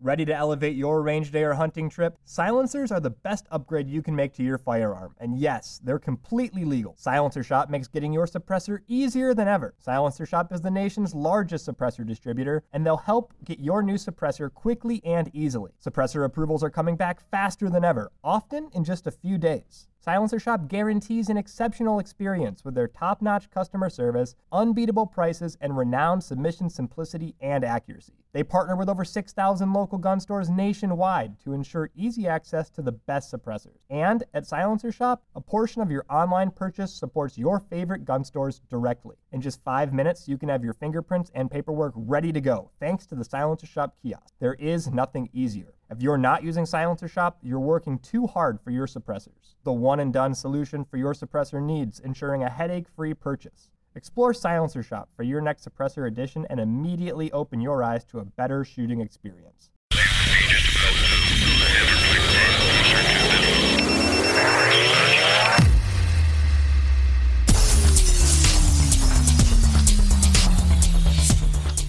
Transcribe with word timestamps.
Ready 0.00 0.24
to 0.26 0.32
elevate 0.32 0.76
your 0.76 1.02
range 1.02 1.32
day 1.32 1.42
or 1.42 1.54
hunting 1.54 1.90
trip? 1.90 2.16
Silencers 2.24 2.92
are 2.92 3.00
the 3.00 3.10
best 3.10 3.46
upgrade 3.50 3.88
you 3.88 4.00
can 4.00 4.14
make 4.14 4.32
to 4.34 4.44
your 4.44 4.56
firearm. 4.56 5.16
And 5.18 5.36
yes, 5.36 5.80
they're 5.82 5.98
completely 5.98 6.64
legal. 6.64 6.94
Silencer 6.96 7.42
Shop 7.42 7.68
makes 7.68 7.88
getting 7.88 8.12
your 8.12 8.26
suppressor 8.26 8.78
easier 8.86 9.34
than 9.34 9.48
ever. 9.48 9.74
Silencer 9.80 10.24
Shop 10.24 10.52
is 10.52 10.60
the 10.60 10.70
nation's 10.70 11.16
largest 11.16 11.66
suppressor 11.66 12.06
distributor, 12.06 12.62
and 12.72 12.86
they'll 12.86 12.96
help 12.96 13.34
get 13.44 13.58
your 13.58 13.82
new 13.82 13.96
suppressor 13.96 14.54
quickly 14.54 15.04
and 15.04 15.32
easily. 15.34 15.72
Suppressor 15.84 16.24
approvals 16.24 16.62
are 16.62 16.70
coming 16.70 16.94
back 16.94 17.20
faster 17.20 17.68
than 17.68 17.84
ever, 17.84 18.12
often 18.22 18.70
in 18.74 18.84
just 18.84 19.08
a 19.08 19.10
few 19.10 19.36
days. 19.36 19.88
Silencer 19.98 20.38
Shop 20.38 20.68
guarantees 20.68 21.28
an 21.28 21.36
exceptional 21.36 21.98
experience 21.98 22.64
with 22.64 22.76
their 22.76 22.86
top 22.86 23.20
notch 23.20 23.50
customer 23.50 23.90
service, 23.90 24.36
unbeatable 24.52 25.06
prices, 25.06 25.58
and 25.60 25.76
renowned 25.76 26.22
submission 26.22 26.70
simplicity 26.70 27.34
and 27.40 27.64
accuracy. 27.64 28.12
They 28.32 28.42
partner 28.42 28.76
with 28.76 28.90
over 28.90 29.04
6,000 29.04 29.72
local 29.72 29.96
gun 29.96 30.20
stores 30.20 30.50
nationwide 30.50 31.40
to 31.40 31.54
ensure 31.54 31.90
easy 31.96 32.28
access 32.28 32.68
to 32.70 32.82
the 32.82 32.92
best 32.92 33.32
suppressors. 33.32 33.78
And 33.88 34.22
at 34.34 34.46
Silencer 34.46 34.92
Shop, 34.92 35.22
a 35.34 35.40
portion 35.40 35.80
of 35.80 35.90
your 35.90 36.04
online 36.10 36.50
purchase 36.50 36.92
supports 36.92 37.38
your 37.38 37.58
favorite 37.58 38.04
gun 38.04 38.24
stores 38.24 38.60
directly. 38.68 39.16
In 39.32 39.40
just 39.40 39.64
five 39.64 39.94
minutes, 39.94 40.28
you 40.28 40.36
can 40.36 40.50
have 40.50 40.62
your 40.62 40.74
fingerprints 40.74 41.30
and 41.34 41.50
paperwork 41.50 41.94
ready 41.96 42.30
to 42.32 42.40
go 42.40 42.70
thanks 42.78 43.06
to 43.06 43.14
the 43.14 43.24
Silencer 43.24 43.66
Shop 43.66 43.96
kiosk. 44.02 44.34
There 44.40 44.54
is 44.54 44.88
nothing 44.88 45.30
easier. 45.32 45.72
If 45.90 46.02
you're 46.02 46.18
not 46.18 46.42
using 46.42 46.66
Silencer 46.66 47.08
Shop, 47.08 47.38
you're 47.42 47.58
working 47.58 47.98
too 47.98 48.26
hard 48.26 48.60
for 48.60 48.70
your 48.70 48.86
suppressors. 48.86 49.54
The 49.64 49.72
one 49.72 50.00
and 50.00 50.12
done 50.12 50.34
solution 50.34 50.84
for 50.84 50.98
your 50.98 51.14
suppressor 51.14 51.62
needs, 51.62 51.98
ensuring 51.98 52.42
a 52.42 52.50
headache 52.50 52.88
free 52.94 53.14
purchase. 53.14 53.70
Explore 53.94 54.34
Silencer 54.34 54.82
Shop 54.82 55.08
for 55.16 55.22
your 55.22 55.40
next 55.40 55.66
suppressor 55.66 56.06
edition 56.06 56.46
and 56.50 56.60
immediately 56.60 57.32
open 57.32 57.60
your 57.60 57.82
eyes 57.82 58.04
to 58.04 58.18
a 58.18 58.24
better 58.24 58.64
shooting 58.64 59.00
experience. 59.00 59.70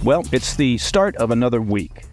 Well, 0.01 0.23
it's 0.31 0.55
the 0.55 0.77
start 0.77 1.17
of 1.17 1.29
another 1.29 1.61
week. 1.61 2.05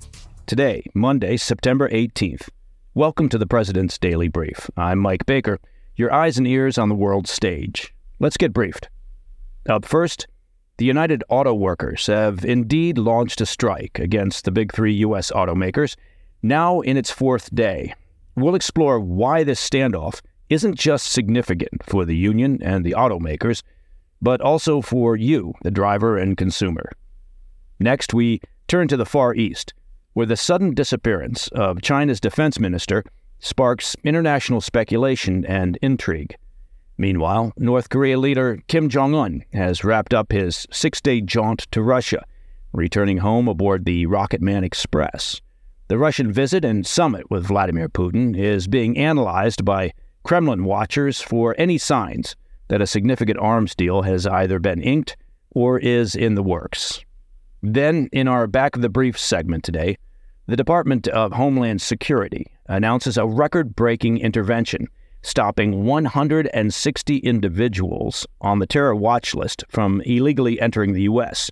Today, 0.47 0.83
Monday, 0.93 1.37
September 1.37 1.89
18th. 1.89 2.49
Welcome 2.95 3.29
to 3.29 3.39
the 3.39 3.47
President's 3.47 3.97
Daily 3.97 4.29
Brief. 4.29 4.69
I'm 4.77 4.99
Mike 4.99 5.25
Baker, 5.25 5.59
your 5.95 6.13
eyes 6.13 6.37
and 6.37 6.47
ears 6.47 6.77
on 6.77 6.89
the 6.89 6.95
world 6.95 7.29
stage. 7.29 7.95
Let's 8.19 8.37
get 8.37 8.53
briefed. 8.53 8.89
Up 9.69 9.85
first, 9.85 10.29
the 10.77 10.85
United 10.85 11.25
Auto 11.29 11.53
Workers 11.53 12.07
have 12.07 12.45
indeed 12.45 12.99
launched 12.99 13.41
a 13.41 13.47
strike 13.47 13.99
against 13.99 14.45
the 14.45 14.53
big 14.53 14.73
three 14.73 14.95
U.S. 14.95 15.33
automakers, 15.33 15.97
now 16.43 16.81
in 16.81 16.97
its 16.97 17.11
fourth 17.11 17.53
day. 17.53 17.93
We'll 18.37 18.55
explore 18.55 19.01
why 19.01 19.43
this 19.43 19.69
standoff 19.69 20.21
isn't 20.51 20.79
just 20.79 21.11
significant 21.11 21.83
for 21.83 22.05
the 22.05 22.15
union 22.15 22.61
and 22.63 22.85
the 22.85 22.95
automakers, 22.97 23.63
but 24.23 24.41
also 24.41 24.81
for 24.81 25.17
you, 25.17 25.55
the 25.63 25.71
driver 25.71 26.17
and 26.17 26.37
consumer. 26.37 26.93
Next, 27.81 28.15
we 28.15 28.41
turn 28.69 28.87
to 28.89 28.97
the 28.97 29.07
Far 29.07 29.35
East, 29.35 29.75
where 30.13 30.27
the 30.27 30.37
sudden 30.37 30.75
disappearance 30.75 31.49
of 31.49 31.83
China's 31.83 32.21
defense 32.21 32.61
minister 32.61 33.03
sparks 33.41 33.97
international 34.05 34.61
speculation 34.61 35.45
and 35.45 35.77
intrigue. 35.83 36.37
Meanwhile, 36.99 37.53
North 37.57 37.91
Korea 37.91 38.19
leader 38.19 38.59
Kim 38.69 38.89
Jong 38.89 39.15
un 39.15 39.45
has 39.53 39.85
wrapped 39.85 40.15
up 40.15 40.33
his 40.33 40.67
six 40.71 41.01
day 41.01 41.21
jaunt 41.21 41.67
to 41.73 41.83
Russia, 41.83 42.25
returning 42.73 43.19
home 43.19 43.49
aboard 43.49 43.85
the 43.85 44.07
Rocket 44.07 44.41
Man 44.41 44.65
Express. 44.65 45.41
The 45.89 45.99
Russian 45.99 46.33
visit 46.33 46.65
and 46.65 46.87
summit 46.87 47.31
with 47.31 47.47
Vladimir 47.47 47.89
Putin 47.89 48.37
is 48.37 48.67
being 48.67 48.99
analyzed 48.99 49.65
by 49.65 49.93
Kremlin 50.25 50.65
watchers 50.65 51.21
for 51.21 51.55
any 51.59 51.79
signs 51.79 52.35
that 52.69 52.83
a 52.83 52.87
significant 52.87 53.39
arms 53.39 53.75
deal 53.75 54.03
has 54.03 54.27
either 54.27 54.59
been 54.59 54.83
inked 54.83 55.17
or 55.51 55.79
is 55.79 56.17
in 56.17 56.35
the 56.35 56.43
works. 56.43 57.05
Then, 57.63 58.09
in 58.13 58.27
our 58.27 58.47
Back 58.47 58.75
of 58.75 58.83
the 58.83 58.89
Brief 58.89 59.19
segment 59.19 59.65
today, 59.65 59.97
the 60.47 60.57
Department 60.57 61.09
of 61.09 61.33
Homeland 61.33 61.81
Security 61.81 62.47
announces 62.67 63.17
a 63.17 63.27
record 63.27 63.77
breaking 63.77 64.19
intervention, 64.19 64.89
stopping 65.27 65.85
160 65.85 67.17
individuals 67.19 68.29
on 68.41 68.61
the 68.61 68.67
terror 68.67 68.95
watch 68.95 69.35
list 69.35 69.65
from 69.69 70.01
illegally 70.03 70.61
entering 70.61 70.93
the 70.93 71.03
U.S., 71.03 71.51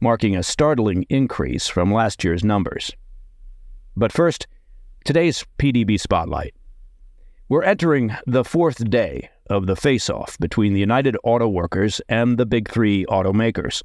marking 0.00 0.34
a 0.34 0.42
startling 0.42 1.06
increase 1.08 1.68
from 1.68 1.94
last 1.94 2.24
year's 2.24 2.42
numbers. 2.42 2.90
But 3.96 4.10
first, 4.10 4.48
today's 5.04 5.46
PDB 5.56 6.00
Spotlight. 6.00 6.52
We're 7.48 7.62
entering 7.62 8.16
the 8.26 8.42
fourth 8.42 8.90
day 8.90 9.30
of 9.48 9.66
the 9.66 9.76
face 9.76 10.10
off 10.10 10.36
between 10.40 10.74
the 10.74 10.80
United 10.80 11.16
Auto 11.22 11.46
Workers 11.46 12.00
and 12.08 12.38
the 12.38 12.46
big 12.46 12.68
three 12.68 13.06
automakers 13.06 13.82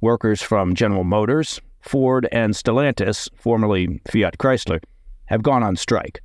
Workers 0.00 0.40
from 0.40 0.74
General 0.74 1.04
Motors, 1.04 1.60
Ford, 1.80 2.26
and 2.32 2.54
Stellantis, 2.54 3.28
formerly 3.36 4.00
Fiat 4.10 4.38
Chrysler, 4.38 4.80
have 5.26 5.42
gone 5.42 5.62
on 5.62 5.76
strike. 5.76 6.22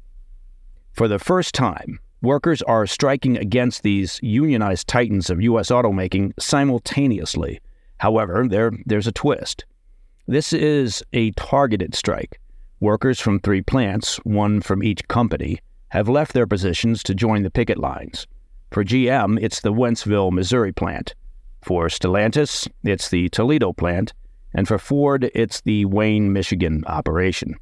For 0.93 1.09
the 1.09 1.19
first 1.19 1.55
time, 1.55 1.99
workers 2.23 2.61
are 2.63 2.87
striking 2.87 3.37
against 3.37 3.83
these 3.83 4.19
unionized 4.23 4.87
titans 4.87 5.29
of 5.29 5.41
U.S. 5.41 5.69
automaking 5.69 6.31
simultaneously. 6.39 7.59
However, 7.97 8.47
there, 8.47 8.71
there's 8.85 9.07
a 9.07 9.11
twist. 9.11 9.65
This 10.25 10.53
is 10.53 11.03
a 11.11 11.31
targeted 11.31 11.93
strike. 11.93 12.39
Workers 12.79 13.19
from 13.19 13.39
three 13.39 13.61
plants, 13.61 14.17
one 14.23 14.61
from 14.61 14.83
each 14.83 15.07
company, 15.07 15.59
have 15.89 16.09
left 16.09 16.33
their 16.33 16.47
positions 16.47 17.03
to 17.03 17.13
join 17.13 17.43
the 17.43 17.51
picket 17.51 17.77
lines. 17.77 18.25
For 18.71 18.83
GM, 18.83 19.37
it's 19.41 19.61
the 19.61 19.73
Wentzville, 19.73 20.31
Missouri 20.31 20.71
plant. 20.71 21.13
For 21.61 21.87
Stellantis, 21.87 22.67
it's 22.83 23.09
the 23.09 23.29
Toledo 23.29 23.73
plant, 23.73 24.13
and 24.53 24.67
for 24.67 24.77
Ford, 24.77 25.29
it's 25.35 25.61
the 25.61 25.85
Wayne, 25.85 26.33
Michigan 26.33 26.83
operation. 26.87 27.55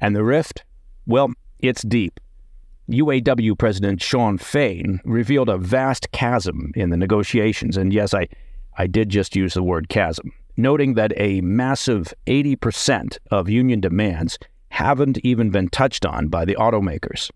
And 0.00 0.16
the 0.16 0.24
rift? 0.24 0.64
Well, 1.06 1.32
it's 1.58 1.82
deep. 1.82 2.18
UAW 2.88 3.56
President 3.56 4.02
Shawn 4.02 4.36
Fain 4.36 5.00
revealed 5.04 5.48
a 5.48 5.56
vast 5.56 6.12
chasm 6.12 6.70
in 6.74 6.90
the 6.90 6.96
negotiations, 6.98 7.78
and 7.78 7.92
yes, 7.92 8.12
I, 8.12 8.28
I 8.76 8.86
did 8.86 9.08
just 9.08 9.34
use 9.34 9.54
the 9.54 9.62
word 9.62 9.88
chasm, 9.88 10.32
noting 10.58 10.94
that 10.94 11.12
a 11.16 11.40
massive 11.40 12.12
80% 12.26 13.16
of 13.30 13.48
union 13.48 13.80
demands 13.80 14.38
haven't 14.68 15.18
even 15.24 15.50
been 15.50 15.68
touched 15.68 16.04
on 16.04 16.28
by 16.28 16.44
the 16.44 16.56
automakers. 16.56 17.30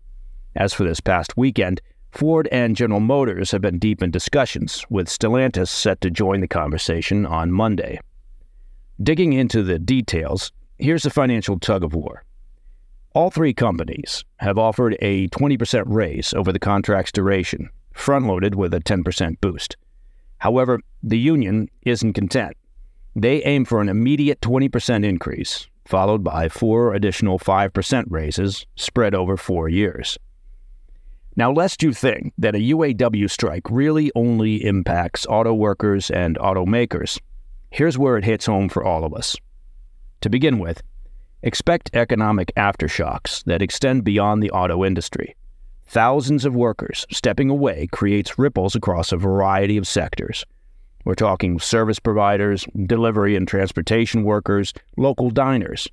As 0.55 0.73
for 0.73 0.83
this 0.83 0.99
past 0.99 1.35
weekend, 1.35 1.81
Ford 2.11 2.47
and 2.51 2.75
General 2.75 2.99
Motors 2.99 3.49
have 3.51 3.61
been 3.61 3.79
deep 3.79 4.03
in 4.03 4.11
discussions, 4.11 4.85
with 4.89 5.07
Stellantis 5.07 5.69
set 5.69 6.01
to 6.01 6.11
join 6.11 6.41
the 6.41 6.47
conversation 6.47 7.25
on 7.25 7.51
Monday. 7.51 7.99
Digging 9.01 9.33
into 9.33 9.63
the 9.63 9.79
details, 9.79 10.51
here's 10.77 11.03
the 11.03 11.09
financial 11.09 11.57
tug 11.57 11.83
of 11.83 11.93
war. 11.93 12.23
All 13.13 13.31
three 13.31 13.55
companies 13.55 14.23
have 14.37 14.59
offered 14.59 14.95
a 15.01 15.27
20% 15.29 15.83
raise 15.87 16.31
over 16.35 16.51
the 16.51 16.59
contract's 16.59 17.11
duration, 17.11 17.71
front 17.91 18.27
loaded 18.27 18.53
with 18.53 18.71
a 18.71 18.79
10% 18.79 19.41
boost. 19.41 19.75
However, 20.37 20.79
the 21.01 21.17
union 21.17 21.69
isn't 21.81 22.13
content. 22.13 22.55
They 23.15 23.43
aim 23.45 23.65
for 23.65 23.81
an 23.81 23.89
immediate 23.89 24.41
20% 24.41 25.03
increase, 25.03 25.67
followed 25.85 26.23
by 26.23 26.49
four 26.49 26.93
additional 26.93 27.39
5% 27.39 28.05
raises 28.09 28.67
spread 28.75 29.15
over 29.15 29.37
four 29.37 29.69
years. 29.69 30.19
Now, 31.35 31.51
lest 31.51 31.81
you 31.81 31.93
think 31.93 32.33
that 32.37 32.53
a 32.53 32.59
UAW 32.59 33.27
strike 33.27 33.63
really 33.71 34.11
only 34.13 34.63
impacts 34.63 35.25
auto 35.27 35.53
workers 35.55 36.11
and 36.11 36.37
automakers, 36.37 37.19
here's 37.71 37.97
where 37.97 38.17
it 38.17 38.25
hits 38.25 38.45
home 38.45 38.69
for 38.69 38.83
all 38.83 39.03
of 39.03 39.15
us. 39.15 39.35
To 40.21 40.29
begin 40.29 40.59
with, 40.59 40.83
expect 41.41 41.89
economic 41.93 42.51
aftershocks 42.55 43.43
that 43.45 43.61
extend 43.61 44.03
beyond 44.03 44.43
the 44.43 44.51
auto 44.51 44.83
industry. 44.83 45.35
Thousands 45.87 46.45
of 46.45 46.55
workers 46.55 47.05
stepping 47.09 47.49
away 47.49 47.87
creates 47.91 48.37
ripples 48.37 48.75
across 48.75 49.11
a 49.11 49.17
variety 49.17 49.77
of 49.77 49.87
sectors. 49.87 50.45
We're 51.05 51.15
talking 51.15 51.59
service 51.59 51.97
providers, 51.97 52.67
delivery 52.85 53.35
and 53.35 53.47
transportation 53.47 54.23
workers, 54.23 54.73
local 54.97 55.31
diners. 55.31 55.87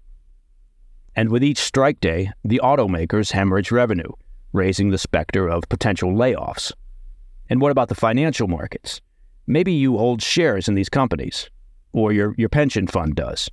And 1.14 1.30
with 1.30 1.42
each 1.42 1.58
strike 1.58 2.00
day, 2.00 2.30
the 2.44 2.60
automakers 2.62 3.32
hemorrhage 3.32 3.70
revenue 3.70 4.12
raising 4.52 4.90
the 4.90 4.98
specter 4.98 5.48
of 5.48 5.68
potential 5.68 6.12
layoffs. 6.12 6.72
And 7.48 7.60
what 7.60 7.72
about 7.72 7.88
the 7.88 7.94
financial 7.94 8.48
markets? 8.48 9.00
Maybe 9.46 9.72
you 9.72 9.96
hold 9.96 10.22
shares 10.22 10.66
in 10.68 10.74
these 10.74 10.88
companies, 10.88 11.48
or 11.92 12.12
your, 12.12 12.34
your 12.36 12.48
pension 12.48 12.86
fund 12.86 13.14
does. 13.14 13.48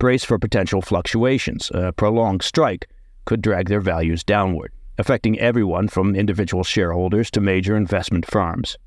Brace 0.00 0.24
for 0.24 0.38
potential 0.38 0.80
fluctuations. 0.80 1.70
A 1.74 1.92
prolonged 1.92 2.42
strike 2.42 2.88
could 3.26 3.42
drag 3.42 3.68
their 3.68 3.82
values 3.82 4.24
downward, 4.24 4.72
affecting 4.96 5.38
everyone 5.38 5.88
from 5.88 6.16
individual 6.16 6.64
shareholders 6.64 7.30
to 7.32 7.40
major 7.42 7.76
investment 7.76 8.24
firms. 8.24 8.78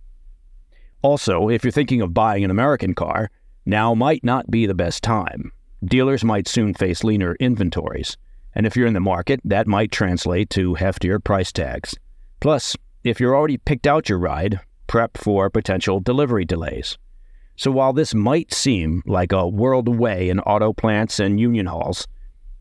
Also, 1.03 1.49
if 1.49 1.63
you're 1.63 1.71
thinking 1.71 2.01
of 2.01 2.15
buying 2.15 2.43
an 2.43 2.49
American 2.49 2.95
car, 2.95 3.29
now 3.63 3.93
might 3.93 4.23
not 4.23 4.49
be 4.49 4.65
the 4.65 4.73
best 4.73 5.03
time. 5.03 5.51
Dealers 5.85 6.23
might 6.23 6.47
soon 6.47 6.73
face 6.73 7.03
leaner 7.03 7.35
inventories, 7.39 8.17
And 8.55 8.65
if 8.65 8.75
you're 8.75 8.87
in 8.87 8.93
the 8.93 8.99
market, 8.99 9.39
that 9.45 9.67
might 9.67 9.91
translate 9.91 10.49
to 10.51 10.73
heftier 10.73 11.23
price 11.23 11.51
tags. 11.51 11.95
Plus, 12.39 12.75
if 13.03 13.19
you're 13.19 13.35
already 13.35 13.57
picked 13.57 13.85
out 13.85 14.09
your 14.09 14.17
ride, 14.17 14.61
prep 14.87 15.17
for 15.17 15.51
potential 15.51 15.99
delivery 15.99 16.45
delays. 16.45 16.97
So 17.55 17.71
while 17.71 17.93
this 17.93 18.13
might 18.13 18.53
seem 18.53 19.03
like 19.05 19.31
a 19.31 19.47
world 19.47 19.87
away 19.87 20.29
in 20.29 20.39
auto 20.39 20.73
plants 20.73 21.19
and 21.19 21.39
union 21.39 21.67
halls, 21.67 22.07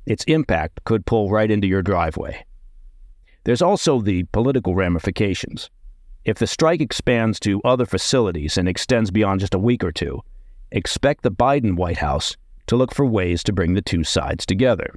its 0.06 0.24
impact 0.24 0.84
could 0.84 1.06
pull 1.06 1.30
right 1.30 1.50
into 1.50 1.66
your 1.66 1.82
driveway. 1.82 2.44
There's 3.44 3.62
also 3.62 4.00
the 4.00 4.24
political 4.24 4.74
ramifications. 4.74 5.70
If 6.24 6.38
the 6.38 6.46
strike 6.46 6.80
expands 6.80 7.40
to 7.40 7.60
other 7.64 7.86
facilities 7.86 8.56
and 8.56 8.68
extends 8.68 9.10
beyond 9.10 9.40
just 9.40 9.54
a 9.54 9.58
week 9.58 9.82
or 9.82 9.90
two, 9.92 10.20
expect 10.70 11.22
the 11.22 11.30
Biden 11.30 11.76
White 11.76 11.98
House 11.98 12.36
to 12.66 12.76
look 12.76 12.94
for 12.94 13.04
ways 13.04 13.42
to 13.44 13.52
bring 13.52 13.74
the 13.74 13.82
two 13.82 14.04
sides 14.04 14.46
together. 14.46 14.94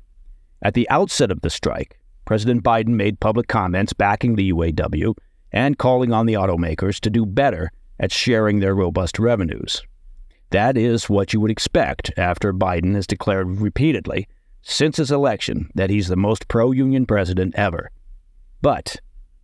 At 0.61 0.75
the 0.75 0.89
outset 0.89 1.31
of 1.31 1.41
the 1.41 1.49
strike, 1.49 1.99
President 2.25 2.63
Biden 2.63 2.89
made 2.89 3.19
public 3.19 3.47
comments 3.47 3.93
backing 3.93 4.35
the 4.35 4.51
UAW 4.51 5.15
and 5.51 5.77
calling 5.77 6.13
on 6.13 6.25
the 6.25 6.33
automakers 6.33 6.99
to 6.99 7.09
do 7.09 7.25
better 7.25 7.71
at 7.99 8.11
sharing 8.11 8.59
their 8.59 8.75
robust 8.75 9.19
revenues. 9.19 9.81
That 10.51 10.77
is 10.77 11.09
what 11.09 11.33
you 11.33 11.39
would 11.39 11.51
expect 11.51 12.11
after 12.17 12.53
Biden 12.53 12.95
has 12.95 13.07
declared 13.07 13.59
repeatedly 13.59 14.27
since 14.61 14.97
his 14.97 15.11
election 15.11 15.69
that 15.75 15.89
he's 15.89 16.07
the 16.07 16.15
most 16.15 16.47
pro 16.47 16.71
union 16.71 17.05
president 17.05 17.55
ever. 17.55 17.91
But 18.61 18.97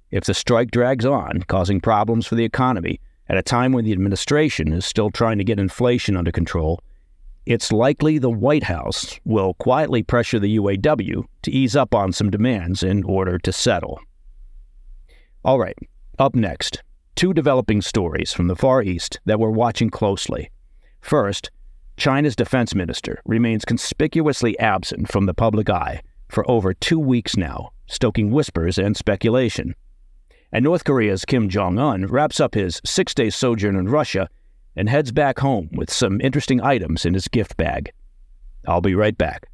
if 0.09 0.25
the 0.25 0.33
strike 0.33 0.71
drags 0.71 1.05
on, 1.05 1.43
causing 1.47 1.79
problems 1.79 2.27
for 2.27 2.35
the 2.35 2.45
economy 2.45 2.99
at 3.29 3.37
a 3.37 3.43
time 3.43 3.71
when 3.71 3.85
the 3.85 3.93
administration 3.93 4.73
is 4.73 4.85
still 4.85 5.09
trying 5.09 5.37
to 5.37 5.43
get 5.43 5.59
inflation 5.59 6.17
under 6.17 6.31
control, 6.31 6.81
it's 7.45 7.71
likely 7.71 8.17
the 8.17 8.29
White 8.29 8.63
House 8.63 9.19
will 9.25 9.53
quietly 9.55 10.03
pressure 10.03 10.39
the 10.39 10.57
UAW 10.57 11.23
to 11.41 11.51
ease 11.51 11.75
up 11.75 11.95
on 11.95 12.11
some 12.11 12.29
demands 12.29 12.83
in 12.83 13.03
order 13.03 13.39
to 13.39 13.51
settle. 13.51 13.99
All 15.43 15.59
right, 15.59 15.77
up 16.19 16.35
next, 16.35 16.83
two 17.15 17.33
developing 17.33 17.81
stories 17.81 18.33
from 18.33 18.47
the 18.47 18.55
Far 18.55 18.81
East 18.81 19.19
that 19.25 19.39
we're 19.39 19.49
watching 19.49 19.89
closely. 19.89 20.49
First, 21.01 21.51
China's 21.97 22.35
defense 22.35 22.73
minister 22.73 23.21
remains 23.25 23.65
conspicuously 23.65 24.57
absent 24.59 25.11
from 25.11 25.25
the 25.25 25.33
public 25.33 25.69
eye 25.69 26.01
for 26.29 26.49
over 26.49 26.73
two 26.73 26.99
weeks 26.99 27.37
now, 27.37 27.71
stoking 27.87 28.31
whispers 28.31 28.77
and 28.77 28.95
speculation. 28.95 29.75
And 30.51 30.63
North 30.63 30.83
Korea's 30.83 31.25
Kim 31.25 31.49
Jong 31.49 31.77
un 31.77 32.07
wraps 32.07 32.39
up 32.39 32.55
his 32.55 32.81
six 32.85 33.13
day 33.13 33.29
sojourn 33.29 33.75
in 33.75 33.87
Russia 33.87 34.29
and 34.75 34.89
heads 34.89 35.11
back 35.11 35.39
home 35.39 35.69
with 35.73 35.91
some 35.91 36.21
interesting 36.21 36.61
items 36.61 37.05
in 37.05 37.13
his 37.13 37.27
gift 37.27 37.57
bag. 37.57 37.91
I'll 38.67 38.81
be 38.81 38.95
right 38.95 39.17
back. 39.17 39.47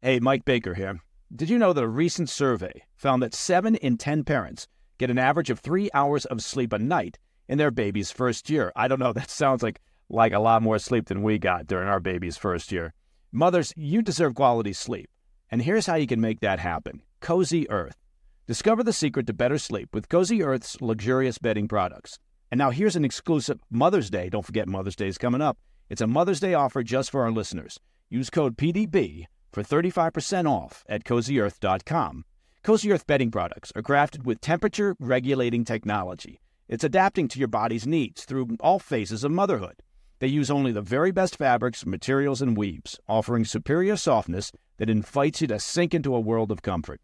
Hey, 0.00 0.20
Mike 0.20 0.44
Baker 0.44 0.74
here. 0.74 1.00
Did 1.34 1.48
you 1.48 1.58
know 1.58 1.72
that 1.72 1.84
a 1.84 1.88
recent 1.88 2.28
survey 2.28 2.82
found 2.96 3.22
that 3.22 3.34
7 3.34 3.76
in 3.76 3.96
10 3.96 4.24
parents 4.24 4.68
get 5.02 5.10
an 5.10 5.18
average 5.18 5.50
of 5.50 5.58
3 5.58 5.90
hours 5.92 6.24
of 6.26 6.42
sleep 6.42 6.72
a 6.72 6.78
night 6.78 7.18
in 7.48 7.58
their 7.58 7.70
baby's 7.70 8.12
first 8.12 8.48
year? 8.48 8.72
I 8.76 8.88
don't 8.88 9.00
know, 9.00 9.12
that 9.12 9.30
sounds 9.30 9.62
like 9.62 9.80
like 10.08 10.32
a 10.32 10.38
lot 10.38 10.62
more 10.62 10.78
sleep 10.78 11.06
than 11.06 11.22
we 11.22 11.38
got 11.38 11.66
during 11.66 11.88
our 11.88 12.00
baby's 12.00 12.36
first 12.36 12.70
year. 12.70 12.92
Mothers, 13.32 13.72
you 13.76 14.02
deserve 14.02 14.34
quality 14.34 14.72
sleep. 14.72 15.08
And 15.50 15.62
here's 15.62 15.86
how 15.86 15.94
you 15.94 16.06
can 16.06 16.20
make 16.20 16.40
that 16.40 16.60
happen. 16.60 17.02
Cozy 17.20 17.68
Earth. 17.70 17.96
Discover 18.46 18.84
the 18.84 18.92
secret 18.92 19.26
to 19.26 19.32
better 19.32 19.58
sleep 19.58 19.88
with 19.92 20.08
Cozy 20.08 20.42
Earth's 20.42 20.80
luxurious 20.80 21.38
bedding 21.38 21.66
products. 21.66 22.18
And 22.50 22.58
now 22.58 22.70
here's 22.70 22.96
an 22.96 23.04
exclusive 23.04 23.60
Mother's 23.70 24.10
Day. 24.10 24.28
Don't 24.28 24.44
forget 24.44 24.68
Mother's 24.68 24.96
Day 24.96 25.08
is 25.08 25.18
coming 25.18 25.40
up. 25.40 25.56
It's 25.88 26.02
a 26.02 26.06
Mother's 26.06 26.40
Day 26.40 26.54
offer 26.54 26.82
just 26.82 27.10
for 27.10 27.22
our 27.22 27.32
listeners. 27.32 27.80
Use 28.10 28.28
code 28.28 28.56
PDB 28.56 29.24
for 29.50 29.62
35% 29.62 30.48
off 30.48 30.84
at 30.88 31.04
cozyearth.com. 31.04 32.24
Cozy 32.64 32.92
Earth 32.92 33.08
bedding 33.08 33.32
products 33.32 33.72
are 33.74 33.82
crafted 33.82 34.22
with 34.22 34.40
temperature 34.40 34.94
regulating 35.00 35.64
technology. 35.64 36.38
It's 36.68 36.84
adapting 36.84 37.26
to 37.28 37.40
your 37.40 37.48
body's 37.48 37.88
needs 37.88 38.24
through 38.24 38.56
all 38.60 38.78
phases 38.78 39.24
of 39.24 39.32
motherhood. 39.32 39.82
They 40.20 40.28
use 40.28 40.48
only 40.48 40.70
the 40.70 40.80
very 40.80 41.10
best 41.10 41.34
fabrics, 41.34 41.84
materials, 41.84 42.40
and 42.40 42.56
weaves, 42.56 43.00
offering 43.08 43.44
superior 43.44 43.96
softness 43.96 44.52
that 44.76 44.88
invites 44.88 45.40
you 45.40 45.48
to 45.48 45.58
sink 45.58 45.92
into 45.92 46.14
a 46.14 46.20
world 46.20 46.52
of 46.52 46.62
comfort. 46.62 47.00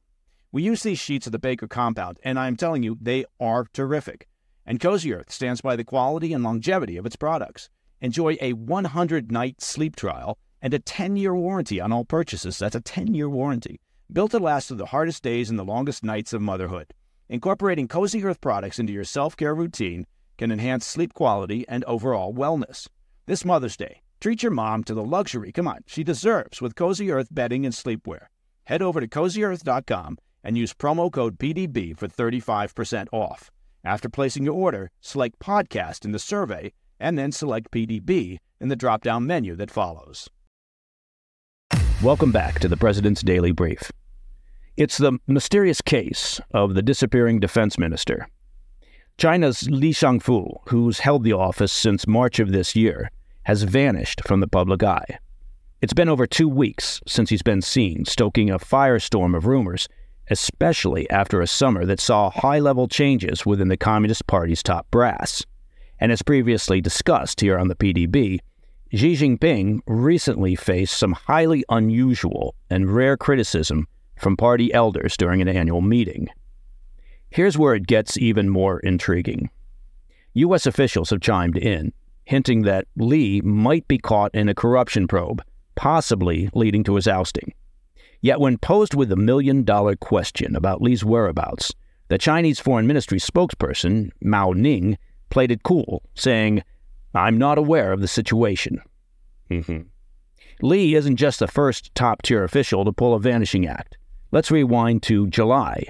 We 0.53 0.63
use 0.63 0.85
these 0.85 1.01
sheets 1.01 1.27
of 1.27 1.33
the 1.33 1.41
Baker 1.41 1.67
compound, 1.67 2.21
and 2.23 2.39
I'm 2.39 2.55
telling 2.55 2.85
you, 2.85 2.97
they 3.01 3.25
are 3.41 3.67
terrific. 3.73 4.29
And 4.65 4.79
Cozy 4.79 5.13
Earth 5.13 5.33
stands 5.33 5.61
by 5.61 5.75
the 5.75 5.83
quality 5.83 6.33
and 6.33 6.45
longevity 6.45 6.97
of 6.97 7.05
its 7.05 7.17
products. 7.17 7.69
Enjoy 8.01 8.37
a 8.41 8.53
100 8.53 9.33
night 9.33 9.61
sleep 9.61 9.97
trial 9.97 10.39
and 10.63 10.73
a 10.73 10.79
10 10.79 11.17
year 11.17 11.35
warranty 11.35 11.81
on 11.81 11.91
all 11.91 12.05
purchases. 12.05 12.61
That's 12.61 12.77
a 12.77 12.81
10 12.81 13.13
year 13.13 13.29
warranty. 13.29 13.81
Built 14.11 14.31
to 14.31 14.39
last 14.39 14.69
through 14.69 14.79
the 14.79 14.87
hardest 14.87 15.23
days 15.23 15.51
and 15.51 15.59
the 15.59 15.65
longest 15.65 16.03
nights 16.03 16.33
of 16.33 16.41
motherhood. 16.41 16.95
Incorporating 17.29 17.89
Cozy 17.89 18.25
Earth 18.25 18.41
products 18.41 18.79
into 18.79 18.93
your 18.93 19.05
self 19.05 19.37
care 19.37 19.55
routine 19.55 20.07
can 20.39 20.51
enhance 20.51 20.87
sleep 20.87 21.13
quality 21.13 21.67
and 21.69 21.85
overall 21.85 22.33
wellness. 22.33 22.89
This 23.27 23.45
Mother's 23.45 23.77
Day, 23.77 24.01
treat 24.19 24.43
your 24.43 24.53
mom 24.53 24.83
to 24.85 24.95
the 24.95 25.05
luxury, 25.05 25.53
come 25.53 25.69
on, 25.69 25.81
she 25.87 26.03
deserves 26.03 26.63
with 26.63 26.75
Cozy 26.75 27.11
Earth 27.11 27.29
bedding 27.31 27.67
and 27.67 27.75
sleepwear. 27.75 28.29
Head 28.65 28.81
over 28.81 28.99
to 28.99 29.07
cozyearth.com 29.07 30.17
and 30.43 30.57
use 30.57 30.73
promo 30.73 31.13
code 31.13 31.39
PDB 31.39 31.95
for 31.95 32.09
35% 32.09 33.09
off. 33.13 33.51
After 33.85 34.09
placing 34.09 34.45
your 34.45 34.55
order, 34.55 34.91
select 35.03 35.39
Podcast 35.39 36.07
in 36.07 36.13
the 36.13 36.19
survey 36.19 36.73
and 36.99 37.19
then 37.19 37.31
select 37.31 37.71
PDB 37.71 38.39
in 38.59 38.69
the 38.69 38.77
drop 38.77 39.03
down 39.03 39.27
menu 39.27 39.55
that 39.57 39.71
follows. 39.71 40.31
Welcome 42.03 42.33
back 42.33 42.59
to 42.61 42.69
the 42.69 42.77
President's 42.77 43.23
Daily 43.23 43.53
Brief. 43.53 43.91
It's 44.79 44.97
the 44.97 45.19
mysterious 45.27 45.81
case 45.81 46.41
of 46.53 46.75
the 46.75 46.83
disappearing 46.83 47.41
defense 47.41 47.79
minister. 47.79 48.29
China's 49.19 49.69
Li 49.69 49.93
Shangfu, 49.93 50.61
who's 50.69 51.01
held 51.01 51.25
the 51.25 51.33
office 51.33 51.73
since 51.73 52.07
March 52.07 52.39
of 52.39 52.53
this 52.53 52.77
year, 52.77 53.11
has 53.43 53.65
vanished 53.65 54.23
from 54.25 54.39
the 54.39 54.47
public 54.47 54.85
eye. 54.85 55.19
It's 55.83 55.93
been 55.93 56.09
over 56.09 56.29
two 56.29 56.49
weeks 56.49 57.01
since 57.09 57.29
he's 57.29 57.43
been 57.43 57.61
seen, 57.61 58.05
stoking 58.05 58.51
a 58.51 58.61
firestorm 58.61 59.37
of 59.37 59.47
rumors 59.47 59.89
especially 60.31 61.11
after 61.11 61.41
a 61.41 61.47
summer 61.49 61.85
that 61.85 61.99
saw 61.99 62.31
high 62.31 62.61
level 62.61 62.87
changes 62.87 63.45
within 63.45 63.67
the 63.67 63.77
Communist 63.77 64.29
Party's 64.29 64.63
top 64.63 64.89
brass. 64.93 65.45
And 65.99 66.13
as 66.13 66.23
previously 66.23 66.81
discussed 66.81 67.41
here 67.41 67.59
on 67.59 67.67
the 67.67 67.75
PDB, 67.75 68.39
Xi 68.93 69.15
Jinping 69.15 69.81
recently 69.89 70.55
faced 70.55 70.97
some 70.97 71.15
highly 71.15 71.65
unusual 71.69 72.55
and 72.71 72.95
rare 72.95 73.17
criticism 73.17 73.89
from 74.19 74.37
party 74.37 74.73
elders 74.73 75.17
during 75.17 75.41
an 75.41 75.49
annual 75.49 75.81
meeting. 75.81 76.29
Here's 77.31 77.59
where 77.59 77.75
it 77.75 77.87
gets 77.87 78.17
even 78.17 78.49
more 78.49 78.81
intriguing. 78.81 79.51
U.S. 80.35 80.67
officials 80.67 81.11
have 81.11 81.21
chimed 81.21 81.57
in, 81.57 81.93
hinting 82.25 82.63
that 82.63 82.87
Li 82.97 83.41
might 83.43 83.87
be 83.89 83.99
caught 83.99 84.35
in 84.35 84.49
a 84.49 84.55
corruption 84.55 85.07
probe, 85.07 85.43
possibly 85.75 86.49
leading 86.55 86.85
to 86.85 86.95
his 86.95 87.09
ousting. 87.09 87.53
Yet, 88.21 88.41
when 88.41 88.59
posed 88.59 88.95
with 88.95 89.11
the 89.11 89.17
million 89.17 89.63
dollar 89.65 89.95
question 89.95 90.57
about 90.57 90.83
Li's 90.83 91.05
whereabouts, 91.05 91.73
the 92.09 92.19
Chinese 92.19 92.59
Foreign 92.59 92.87
Ministry 92.87 93.19
spokesperson, 93.19 94.11
Mao 94.23 94.53
Ning, 94.53 94.97
played 95.31 95.51
it 95.51 95.63
cool, 95.63 96.03
saying, 96.15 96.63
I'm 97.15 97.39
not 97.39 97.59
aware 97.59 97.93
of 97.93 98.01
the 98.01 98.09
situation. 98.09 98.81
Mm-hmm. 99.51 99.83
Li 100.63 100.95
isn't 100.95 101.17
just 101.17 101.39
the 101.39 101.47
first 101.47 101.95
top 101.95 102.23
tier 102.23 102.45
official 102.45 102.85
to 102.85 102.93
pull 102.93 103.15
a 103.15 103.21
vanishing 103.21 103.67
act. 103.67 103.98
Let's 104.31 104.51
rewind 104.51 105.03
to 105.05 105.27
July. 105.29 105.85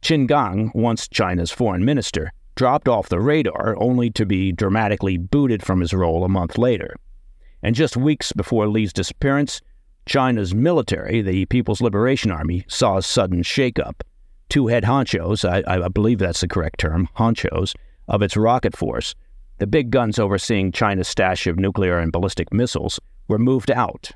Qin 0.00 0.28
Gang, 0.28 0.70
once 0.74 1.08
China's 1.08 1.50
foreign 1.50 1.84
minister, 1.84 2.32
dropped 2.54 2.88
off 2.88 3.08
the 3.08 3.20
radar 3.20 3.74
only 3.78 4.10
to 4.10 4.24
be 4.24 4.52
dramatically 4.52 5.16
booted 5.16 5.62
from 5.62 5.80
his 5.80 5.92
role 5.92 6.24
a 6.24 6.28
month 6.28 6.56
later. 6.56 6.94
And 7.62 7.74
just 7.74 7.96
weeks 7.96 8.32
before 8.32 8.68
Li's 8.68 8.92
disappearance, 8.92 9.60
China's 10.06 10.54
military, 10.54 11.20
the 11.20 11.46
People's 11.46 11.80
Liberation 11.80 12.30
Army, 12.30 12.64
saw 12.68 12.96
a 12.96 13.02
sudden 13.02 13.42
shakeup. 13.42 14.02
Two 14.48 14.68
head 14.68 14.84
honchos, 14.84 15.44
I, 15.44 15.84
I 15.84 15.88
believe 15.88 16.18
that's 16.18 16.42
the 16.42 16.48
correct 16.48 16.78
term, 16.78 17.08
honchos, 17.16 17.74
of 18.06 18.22
its 18.22 18.36
rocket 18.36 18.76
force, 18.76 19.14
the 19.58 19.66
big 19.66 19.90
guns 19.90 20.18
overseeing 20.18 20.72
China's 20.72 21.08
stash 21.08 21.46
of 21.46 21.58
nuclear 21.58 21.98
and 21.98 22.12
ballistic 22.12 22.52
missiles, 22.52 23.00
were 23.26 23.38
moved 23.38 23.70
out. 23.70 24.12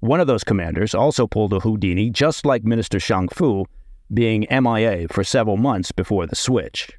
One 0.00 0.18
of 0.18 0.26
those 0.26 0.44
commanders 0.44 0.94
also 0.94 1.26
pulled 1.26 1.52
a 1.52 1.60
Houdini, 1.60 2.08
just 2.08 2.46
like 2.46 2.64
Minister 2.64 2.98
Shangfu, 2.98 3.66
being 4.12 4.46
MIA 4.50 5.08
for 5.08 5.22
several 5.22 5.58
months 5.58 5.92
before 5.92 6.26
the 6.26 6.34
switch. 6.36 6.98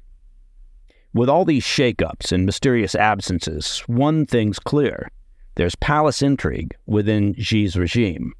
With 1.12 1.28
all 1.28 1.44
these 1.44 1.64
shakeups 1.64 2.30
and 2.30 2.46
mysterious 2.46 2.94
absences, 2.94 3.80
one 3.86 4.24
thing's 4.24 4.58
clear 4.58 5.10
there's 5.56 5.74
palace 5.74 6.22
intrigue 6.22 6.74
within 6.86 7.34
Xi's 7.34 7.76
regime. 7.76 8.32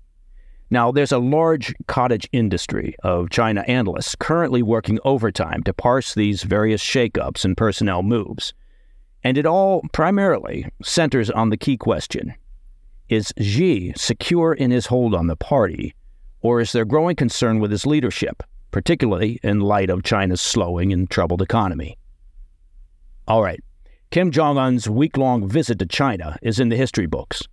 Now, 0.71 0.91
there's 0.91 1.13
a 1.13 1.19
large 1.19 1.75
cottage 1.87 2.27
industry 2.33 2.95
of 3.03 3.29
China 3.29 3.63
analysts 3.69 4.15
currently 4.15 4.63
working 4.63 4.99
overtime 5.05 5.63
to 5.65 5.75
parse 5.75 6.15
these 6.15 6.45
various 6.45 6.83
shakeups 6.83 7.45
and 7.45 7.57
personnel 7.57 8.03
moves. 8.03 8.55
And 9.23 9.37
it 9.37 9.45
all 9.45 9.83
primarily 9.93 10.67
centers 10.83 11.31
on 11.31 11.51
the 11.51 11.59
key 11.59 11.77
question 11.77 12.35
Is 13.09 13.33
Xi 13.39 13.93
secure 13.97 14.53
in 14.53 14.71
his 14.71 14.87
hold 14.87 15.15
on 15.15 15.27
the 15.27 15.37
party, 15.37 15.95
Or 16.43 16.61
is 16.61 16.73
there 16.73 16.85
growing 16.85 17.17
concern 17.17 17.61
with 17.61 17.71
his 17.71 17.87
leadership, 17.87 18.43
particularly 18.73 19.39
in 19.43 19.61
light 19.61 19.91
of 19.91 20.03
China's 20.03 20.41
slowing 20.41 20.93
and 20.93 21.09
troubled 21.09 21.41
economy? 21.41 21.97
All 23.29 23.43
right, 23.43 23.63
Kim 24.11 24.33
Jong 24.33 24.59
un's 24.59 24.91
week 24.91 25.17
long 25.17 25.49
visit 25.49 25.79
to 25.79 25.87
China 25.87 26.37
is 26.43 26.59
in 26.59 26.69
the 26.69 26.77
history 26.77 27.07
books. 27.07 27.45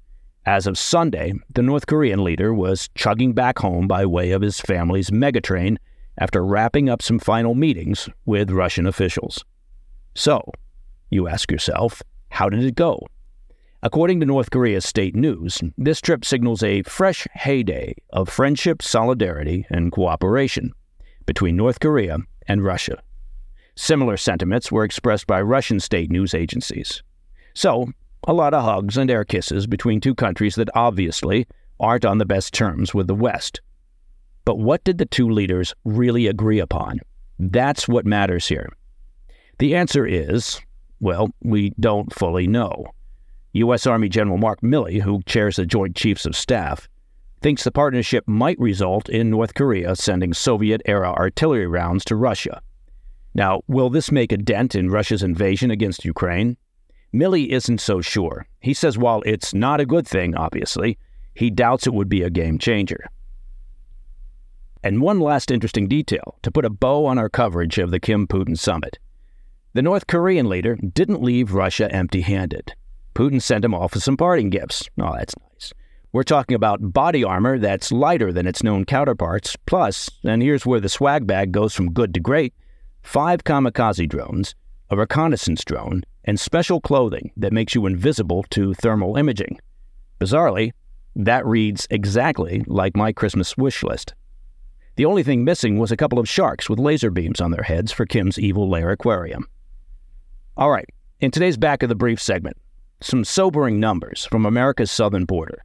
As 0.46 0.66
of 0.66 0.78
Sunday, 0.78 1.34
the 1.54 1.62
North 1.62 1.86
Korean 1.86 2.24
leader 2.24 2.54
was 2.54 2.90
chugging 2.96 3.34
back 3.34 3.60
home 3.60 3.88
by 3.88 4.06
way 4.06 4.32
of 4.32 4.42
his 4.42 4.60
family's 4.60 5.12
megatrain 5.12 5.78
after 6.18 6.44
wrapping 6.44 6.90
up 6.90 7.02
some 7.04 7.20
final 7.20 7.54
meetings 7.54 8.10
with 8.26 8.50
Russian 8.50 8.88
officials. 8.88 9.46
So, 10.16 10.52
you 11.12 11.28
ask 11.28 11.52
yourself, 11.52 12.02
how 12.30 12.50
did 12.50 12.64
it 12.64 12.76
go? 12.76 13.06
According 13.82 14.20
to 14.20 14.26
North 14.26 14.52
Korea's 14.52 14.84
state 14.84 15.16
news, 15.16 15.62
this 15.78 16.02
trip 16.02 16.26
signals 16.26 16.64
a 16.64 16.84
fresh 16.84 17.26
heyday 17.34 17.96
of 18.10 18.28
friendship, 18.28 18.82
solidarity, 18.82 19.66
and 19.70 19.90
cooperation 19.90 20.74
between 21.26 21.56
North 21.56 21.80
Korea 21.80 22.18
and 22.46 22.62
Russia. 22.62 23.02
Similar 23.76 24.18
sentiments 24.18 24.70
were 24.70 24.84
expressed 24.84 25.28
by 25.28 25.42
Russian 25.42 25.80
state 25.80 26.12
news 26.12 26.34
agencies. 26.34 27.02
So, 27.54 27.88
a 28.28 28.34
lot 28.34 28.54
of 28.54 28.66
hugs 28.66 28.98
and 28.98 29.10
air 29.10 29.24
kisses 29.24 29.66
between 29.66 30.02
two 30.02 30.14
countries 30.14 30.56
that 30.56 30.76
obviously 30.76 31.48
aren't 31.80 32.04
on 32.04 32.18
the 32.18 32.26
best 32.26 32.54
terms 32.54 32.94
with 32.94 33.08
the 33.08 33.16
West. 33.16 33.62
But 34.44 34.60
what 34.60 34.84
did 34.84 34.98
the 34.98 35.06
two 35.06 35.30
leaders 35.30 35.74
really 35.86 36.28
agree 36.28 36.60
upon? 36.60 37.00
That's 37.40 37.88
what 37.88 38.06
matters 38.06 38.46
here. 38.46 38.68
The 39.60 39.78
answer 39.78 40.06
is 40.06 40.60
well, 41.00 41.30
we 41.42 41.70
don't 41.80 42.14
fully 42.14 42.46
know. 42.46 42.88
U.S. 43.54 43.88
Army 43.88 44.10
General 44.10 44.38
Mark 44.38 44.62
Milley, 44.62 45.02
who 45.02 45.22
chairs 45.24 45.56
the 45.56 45.66
Joint 45.66 45.96
Chiefs 45.96 46.26
of 46.26 46.36
Staff, 46.36 46.88
thinks 47.42 47.64
the 47.64 47.72
partnership 47.72 48.28
might 48.28 48.60
result 48.60 49.10
in 49.10 49.30
North 49.30 49.54
Korea 49.54 49.96
sending 49.96 50.34
Soviet 50.34 50.82
era 50.86 51.12
artillery 51.12 51.68
rounds 51.68 52.06
to 52.06 52.16
Russia. 52.16 52.62
Now, 53.34 53.62
will 53.68 53.90
this 53.90 54.12
make 54.12 54.32
a 54.32 54.38
dent 54.38 54.76
in 54.76 54.90
Russia's 54.90 55.24
invasion 55.24 55.72
against 55.72 56.06
Ukraine? 56.06 56.58
Milley 57.14 57.48
isn't 57.48 57.82
so 57.82 58.02
sure. 58.02 58.46
He 58.60 58.74
says 58.74 58.98
while 58.98 59.24
it's 59.26 59.54
not 59.54 59.80
a 59.80 59.86
good 59.86 60.08
thing, 60.08 60.36
obviously, 60.36 60.98
he 61.34 61.50
doubts 61.50 61.88
it 61.88 61.94
would 61.94 62.10
be 62.10 62.22
a 62.22 62.30
game 62.30 62.60
changer. 62.60 63.06
And 64.84 65.02
one 65.02 65.20
last 65.20 65.52
interesting 65.52 65.88
detail 65.88 66.38
to 66.44 66.52
put 66.52 66.66
a 66.66 66.70
bow 66.70 67.06
on 67.06 67.18
our 67.18 67.30
coverage 67.30 67.78
of 67.80 67.92
the 67.92 68.00
Kim 68.00 68.28
Putin 68.28 68.58
summit. 68.58 69.00
The 69.74 69.82
North 69.82 70.08
Korean 70.08 70.48
leader 70.48 70.76
didn't 70.76 71.22
leave 71.22 71.54
Russia 71.54 71.92
empty 71.92 72.22
handed. 72.22 72.74
Putin 73.20 73.42
sent 73.42 73.66
him 73.66 73.74
off 73.74 73.96
with 73.96 74.04
some 74.04 74.16
parting 74.16 74.50
gifts. 74.50 74.90
Oh, 74.98 75.14
that's 75.14 75.36
nice. 75.52 75.74
We're 76.14 76.24
talking 76.24 76.56
about 76.56 76.94
body 76.94 77.22
armor 77.22 77.60
that's 77.60 77.92
lighter 77.92 78.32
than 78.32 78.48
its 78.48 78.64
known 78.64 78.86
counterparts, 78.86 79.58
plus, 79.66 80.10
and 80.24 80.42
here's 80.42 80.66
where 80.66 80.80
the 80.80 80.88
swag 80.88 81.28
bag 81.28 81.52
goes 81.52 81.76
from 81.76 81.92
good 81.92 82.14
to 82.14 82.22
great 82.22 82.54
five 83.04 83.44
kamikaze 83.44 84.08
drones, 84.08 84.56
a 84.90 84.96
reconnaissance 84.96 85.66
drone, 85.66 86.04
and 86.24 86.40
special 86.40 86.80
clothing 86.80 87.34
that 87.36 87.52
makes 87.52 87.76
you 87.76 87.86
invisible 87.86 88.46
to 88.52 88.74
thermal 88.76 89.18
imaging. 89.18 89.60
Bizarrely, 90.22 90.72
that 91.18 91.46
reads 91.46 91.88
exactly 91.90 92.64
like 92.68 92.96
my 92.96 93.12
Christmas 93.12 93.58
wish 93.58 93.84
list. 93.84 94.14
The 94.96 95.04
only 95.04 95.24
thing 95.24 95.44
missing 95.44 95.78
was 95.78 95.92
a 95.92 95.98
couple 95.98 96.20
of 96.20 96.30
sharks 96.30 96.70
with 96.70 96.80
laser 96.80 97.12
beams 97.12 97.42
on 97.42 97.52
their 97.52 97.64
heads 97.64 97.92
for 97.92 98.06
Kim's 98.06 98.40
evil 98.40 98.70
lair 98.70 98.92
aquarium. 98.92 99.46
All 100.56 100.72
right, 100.72 100.88
in 101.20 101.32
today's 101.32 101.58
Back 101.58 101.84
of 101.84 101.90
the 101.90 101.96
Brief 101.96 102.22
segment, 102.22 102.56
some 103.02 103.24
sobering 103.24 103.80
numbers 103.80 104.26
from 104.26 104.46
America's 104.46 104.92
southern 104.92 105.26
border. 105.26 105.64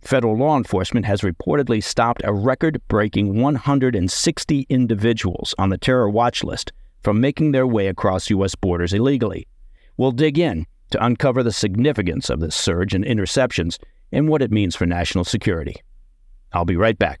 Federal 0.00 0.36
law 0.36 0.56
enforcement 0.56 1.06
has 1.06 1.20
reportedly 1.20 1.82
stopped 1.82 2.22
a 2.24 2.32
record 2.32 2.82
breaking 2.88 3.40
160 3.40 4.66
individuals 4.68 5.54
on 5.58 5.70
the 5.70 5.78
terror 5.78 6.10
watch 6.10 6.42
list 6.42 6.72
from 7.02 7.20
making 7.20 7.52
their 7.52 7.66
way 7.66 7.86
across 7.86 8.30
U.S. 8.30 8.54
borders 8.56 8.92
illegally. 8.92 9.46
We'll 9.96 10.12
dig 10.12 10.38
in 10.38 10.66
to 10.90 11.04
uncover 11.04 11.42
the 11.42 11.52
significance 11.52 12.30
of 12.30 12.40
this 12.40 12.56
surge 12.56 12.94
in 12.94 13.04
interceptions 13.04 13.78
and 14.10 14.28
what 14.28 14.42
it 14.42 14.50
means 14.50 14.74
for 14.74 14.86
national 14.86 15.24
security. 15.24 15.76
I'll 16.52 16.64
be 16.64 16.76
right 16.76 16.98
back. 16.98 17.20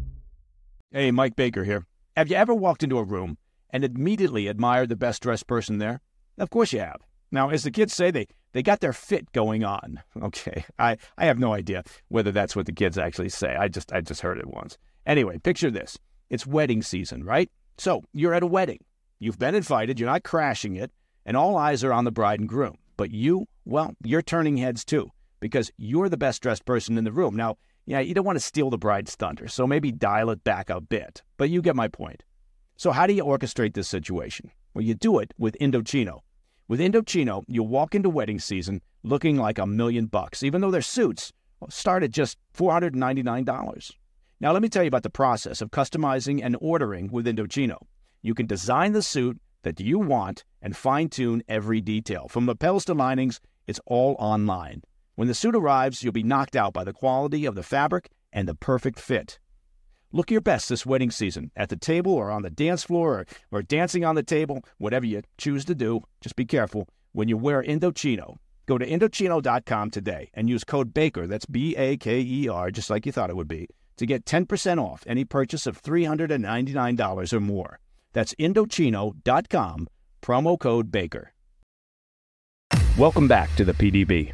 Hey, 0.93 1.09
Mike 1.09 1.37
Baker 1.37 1.63
here. 1.63 1.85
Have 2.17 2.29
you 2.29 2.35
ever 2.35 2.53
walked 2.53 2.83
into 2.83 2.97
a 2.97 3.03
room 3.05 3.37
and 3.69 3.85
immediately 3.85 4.47
admired 4.47 4.89
the 4.89 4.97
best 4.97 5.21
dressed 5.21 5.47
person 5.47 5.77
there? 5.77 6.01
Of 6.37 6.49
course 6.49 6.73
you 6.73 6.79
have. 6.79 6.97
Now, 7.31 7.49
as 7.49 7.63
the 7.63 7.71
kids 7.71 7.93
say, 7.93 8.11
they, 8.11 8.27
they 8.51 8.61
got 8.61 8.81
their 8.81 8.91
fit 8.91 9.31
going 9.31 9.63
on. 9.63 10.03
Okay, 10.21 10.65
I, 10.77 10.97
I 11.17 11.27
have 11.27 11.39
no 11.39 11.53
idea 11.53 11.85
whether 12.09 12.33
that's 12.33 12.57
what 12.57 12.65
the 12.65 12.73
kids 12.73 12.97
actually 12.97 13.29
say. 13.29 13.55
I 13.55 13.69
just 13.69 13.93
I 13.93 14.01
just 14.01 14.19
heard 14.19 14.37
it 14.37 14.47
once. 14.47 14.77
Anyway, 15.05 15.37
picture 15.37 15.71
this. 15.71 15.97
It's 16.29 16.45
wedding 16.45 16.81
season, 16.81 17.23
right? 17.23 17.49
So 17.77 18.03
you're 18.11 18.33
at 18.33 18.43
a 18.43 18.47
wedding. 18.47 18.79
You've 19.17 19.39
been 19.39 19.55
invited, 19.55 19.97
you're 19.97 20.09
not 20.09 20.23
crashing 20.23 20.75
it, 20.75 20.91
and 21.25 21.37
all 21.37 21.55
eyes 21.55 21.85
are 21.85 21.93
on 21.93 22.03
the 22.03 22.11
bride 22.11 22.41
and 22.41 22.49
groom. 22.49 22.75
But 22.97 23.11
you, 23.11 23.45
well, 23.63 23.93
you're 24.03 24.21
turning 24.21 24.57
heads 24.57 24.83
too, 24.83 25.09
because 25.39 25.71
you're 25.77 26.09
the 26.09 26.17
best 26.17 26.41
dressed 26.41 26.65
person 26.65 26.97
in 26.97 27.05
the 27.05 27.13
room. 27.13 27.37
Now, 27.37 27.55
yeah, 27.85 27.99
you 27.99 28.13
don't 28.13 28.25
want 28.25 28.37
to 28.37 28.43
steal 28.43 28.69
the 28.69 28.77
bride's 28.77 29.15
thunder, 29.15 29.47
so 29.47 29.65
maybe 29.65 29.91
dial 29.91 30.29
it 30.29 30.43
back 30.43 30.69
a 30.69 30.79
bit. 30.79 31.23
But 31.37 31.49
you 31.49 31.61
get 31.61 31.75
my 31.75 31.87
point. 31.87 32.23
So, 32.77 32.91
how 32.91 33.07
do 33.07 33.13
you 33.13 33.23
orchestrate 33.23 33.73
this 33.73 33.87
situation? 33.87 34.51
Well, 34.73 34.83
you 34.83 34.93
do 34.93 35.19
it 35.19 35.33
with 35.37 35.57
Indochino. 35.59 36.21
With 36.67 36.79
Indochino, 36.79 37.43
you 37.47 37.63
walk 37.63 37.95
into 37.95 38.09
wedding 38.09 38.39
season 38.39 38.81
looking 39.03 39.37
like 39.37 39.59
a 39.59 39.67
million 39.67 40.05
bucks, 40.05 40.43
even 40.43 40.61
though 40.61 40.71
their 40.71 40.81
suits 40.81 41.33
start 41.69 42.03
at 42.03 42.11
just 42.11 42.37
$499. 42.55 43.91
Now, 44.39 44.51
let 44.51 44.61
me 44.61 44.69
tell 44.69 44.83
you 44.83 44.87
about 44.87 45.03
the 45.03 45.09
process 45.09 45.61
of 45.61 45.71
customizing 45.71 46.41
and 46.43 46.57
ordering 46.61 47.11
with 47.11 47.27
Indochino. 47.27 47.77
You 48.21 48.33
can 48.33 48.47
design 48.47 48.93
the 48.93 49.03
suit 49.03 49.39
that 49.63 49.79
you 49.79 49.99
want 49.99 50.43
and 50.61 50.75
fine 50.75 51.09
tune 51.09 51.43
every 51.47 51.81
detail. 51.81 52.27
From 52.27 52.47
lapels 52.47 52.85
to 52.85 52.93
linings, 52.93 53.39
it's 53.67 53.79
all 53.85 54.15
online. 54.17 54.81
When 55.15 55.27
the 55.27 55.33
suit 55.33 55.55
arrives, 55.55 56.03
you'll 56.03 56.13
be 56.13 56.23
knocked 56.23 56.55
out 56.55 56.73
by 56.73 56.83
the 56.83 56.93
quality 56.93 57.45
of 57.45 57.55
the 57.55 57.63
fabric 57.63 58.09
and 58.31 58.47
the 58.47 58.55
perfect 58.55 58.99
fit. 58.99 59.39
Look 60.13 60.31
your 60.31 60.41
best 60.41 60.69
this 60.69 60.85
wedding 60.85 61.11
season 61.11 61.51
at 61.55 61.69
the 61.69 61.75
table 61.75 62.13
or 62.13 62.31
on 62.31 62.41
the 62.41 62.49
dance 62.49 62.83
floor 62.83 63.19
or, 63.19 63.25
or 63.51 63.61
dancing 63.61 64.05
on 64.05 64.15
the 64.15 64.23
table, 64.23 64.63
whatever 64.77 65.05
you 65.05 65.21
choose 65.37 65.65
to 65.65 65.75
do. 65.75 66.01
Just 66.21 66.35
be 66.35 66.45
careful 66.45 66.87
when 67.11 67.27
you 67.27 67.37
wear 67.37 67.61
Indochino. 67.61 68.37
Go 68.67 68.77
to 68.77 68.87
Indochino.com 68.87 69.91
today 69.91 70.29
and 70.33 70.49
use 70.49 70.63
code 70.63 70.93
BAKER, 70.93 71.27
that's 71.27 71.45
B 71.45 71.75
A 71.75 71.97
K 71.97 72.21
E 72.21 72.47
R, 72.47 72.71
just 72.71 72.89
like 72.89 73.05
you 73.05 73.11
thought 73.11 73.29
it 73.29 73.35
would 73.35 73.47
be, 73.47 73.67
to 73.97 74.05
get 74.05 74.25
10% 74.25 74.81
off 74.81 75.03
any 75.07 75.25
purchase 75.25 75.67
of 75.67 75.81
$399 75.81 77.33
or 77.33 77.39
more. 77.39 77.79
That's 78.13 78.33
Indochino.com, 78.35 79.87
promo 80.21 80.59
code 80.59 80.91
BAKER. 80.91 81.33
Welcome 82.97 83.27
back 83.27 83.53
to 83.55 83.65
the 83.65 83.73
PDB. 83.73 84.33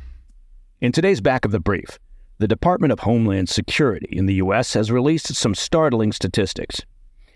In 0.80 0.92
today's 0.92 1.22
back 1.22 1.44
of 1.44 1.50
the 1.50 1.60
brief, 1.60 1.98
the 2.38 2.48
Department 2.48 2.94
of 2.94 3.00
Homeland 3.00 3.50
Security 3.50 4.10
in 4.12 4.28
the 4.28 4.36
U.S. 4.36 4.76
has 4.76 4.92
released 4.92 5.34
some 5.34 5.56
startling 5.56 6.12
statistics. 6.12 6.82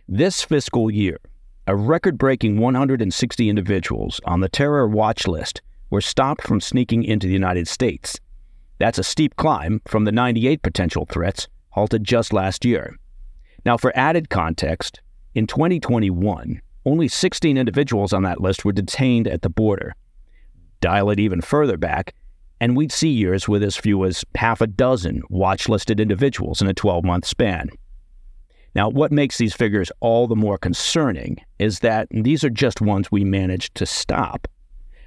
This 0.07 0.43
fiscal 0.43 0.91
year, 0.91 1.17
a 1.65 1.75
record 1.75 2.19
breaking 2.19 2.59
160 2.59 3.49
individuals 3.49 4.21
on 4.25 4.41
the 4.41 4.49
terror 4.49 4.87
watch 4.87 5.27
list 5.27 5.63
were 5.89 6.01
stopped 6.01 6.43
from 6.43 6.61
sneaking 6.61 7.03
into 7.03 7.25
the 7.25 7.33
United 7.33 7.67
States. 7.67 8.19
That's 8.77 8.99
a 8.99 9.03
steep 9.03 9.35
climb 9.37 9.81
from 9.87 10.05
the 10.05 10.11
98 10.11 10.61
potential 10.61 11.07
threats 11.09 11.47
halted 11.71 12.03
just 12.03 12.33
last 12.33 12.63
year. 12.63 12.95
Now, 13.65 13.75
for 13.75 13.91
added 13.97 14.29
context, 14.29 15.01
in 15.33 15.47
2021, 15.47 16.61
only 16.85 17.07
16 17.07 17.57
individuals 17.57 18.13
on 18.13 18.21
that 18.21 18.39
list 18.39 18.63
were 18.63 18.71
detained 18.71 19.27
at 19.27 19.41
the 19.41 19.49
border. 19.49 19.95
Dial 20.79 21.09
it 21.09 21.19
even 21.19 21.41
further 21.41 21.77
back, 21.77 22.13
and 22.61 22.77
we'd 22.77 22.91
see 22.91 23.09
years 23.09 23.49
with 23.49 23.63
as 23.63 23.75
few 23.75 24.05
as 24.05 24.23
half 24.35 24.61
a 24.61 24.67
dozen 24.67 25.23
watch 25.29 25.67
listed 25.67 25.99
individuals 25.99 26.61
in 26.61 26.67
a 26.67 26.73
12 26.75 27.03
month 27.03 27.25
span. 27.25 27.69
Now, 28.75 28.87
what 28.87 29.11
makes 29.11 29.37
these 29.39 29.55
figures 29.55 29.91
all 29.99 30.27
the 30.27 30.35
more 30.35 30.59
concerning 30.59 31.37
is 31.57 31.79
that 31.79 32.07
these 32.11 32.43
are 32.43 32.51
just 32.51 32.79
ones 32.79 33.11
we 33.11 33.25
managed 33.25 33.73
to 33.75 33.85
stop. 33.87 34.47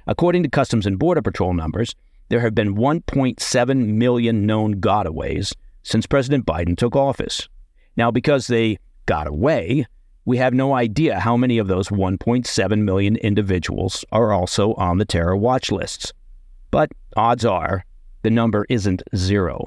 According 0.05 0.43
to 0.43 0.49
Customs 0.49 0.85
and 0.85 0.99
Border 0.99 1.21
Patrol 1.21 1.53
numbers, 1.53 1.95
there 2.27 2.41
have 2.41 2.53
been 2.53 2.75
1.7 2.75 3.87
million 3.87 4.45
known 4.45 4.75
gotaways 4.81 5.53
since 5.81 6.05
President 6.05 6.45
Biden 6.45 6.77
took 6.77 6.95
office. 6.95 7.47
Now, 7.95 8.11
because 8.11 8.47
they 8.47 8.77
got 9.05 9.27
away, 9.27 9.87
we 10.25 10.37
have 10.37 10.53
no 10.53 10.73
idea 10.73 11.21
how 11.21 11.37
many 11.37 11.57
of 11.57 11.67
those 11.67 11.87
1.7 11.87 12.83
million 12.83 13.15
individuals 13.15 14.03
are 14.11 14.33
also 14.33 14.73
on 14.73 14.97
the 14.97 15.05
terror 15.05 15.37
watch 15.37 15.71
lists. 15.71 16.11
But 16.75 16.91
odds 17.15 17.45
are 17.45 17.85
the 18.23 18.29
number 18.29 18.65
isn't 18.67 19.01
zero. 19.15 19.65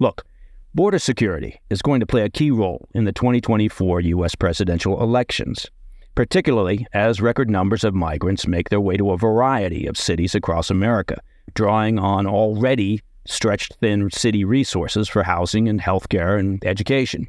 Look, 0.00 0.26
border 0.74 0.98
security 0.98 1.60
is 1.70 1.80
going 1.80 2.00
to 2.00 2.06
play 2.06 2.22
a 2.22 2.28
key 2.28 2.50
role 2.50 2.88
in 2.92 3.04
the 3.04 3.12
2024 3.12 4.00
U.S. 4.00 4.34
presidential 4.34 5.00
elections, 5.00 5.70
particularly 6.16 6.88
as 6.92 7.20
record 7.20 7.48
numbers 7.48 7.84
of 7.84 7.94
migrants 7.94 8.48
make 8.48 8.68
their 8.68 8.80
way 8.80 8.96
to 8.96 9.12
a 9.12 9.16
variety 9.16 9.86
of 9.86 9.96
cities 9.96 10.34
across 10.34 10.70
America, 10.70 11.20
drawing 11.54 12.00
on 12.00 12.26
already 12.26 13.00
stretched 13.24 13.76
thin 13.76 14.10
city 14.10 14.44
resources 14.44 15.08
for 15.08 15.22
housing 15.22 15.68
and 15.68 15.80
healthcare 15.80 16.36
and 16.36 16.64
education. 16.64 17.28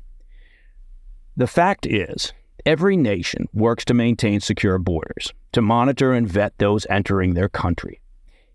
The 1.38 1.46
fact 1.46 1.86
is, 1.86 2.34
every 2.66 2.98
nation 2.98 3.50
works 3.54 3.86
to 3.86 3.94
maintain 3.94 4.40
secure 4.40 4.80
borders, 4.80 5.32
to 5.52 5.62
monitor 5.62 6.12
and 6.12 6.28
vet 6.28 6.58
those 6.58 6.88
entering 6.90 7.36
their 7.36 7.50
country. 7.50 8.02